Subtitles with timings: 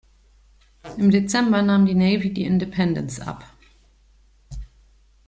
[0.97, 3.43] Im Dezember nahm die Navy die "Independence" ab.